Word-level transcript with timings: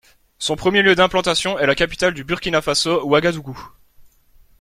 Son 0.39 0.55
premier 0.55 0.81
lieu 0.81 0.95
d'implantation 0.95 1.59
est 1.59 1.67
la 1.67 1.75
capitale 1.75 2.15
du 2.15 2.23
Burkina 2.23 2.63
Faso, 2.63 3.05
Ouagadougou. 3.05 3.69